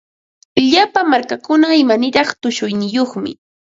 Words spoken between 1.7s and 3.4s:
imaniraq tushuyniyuqmi.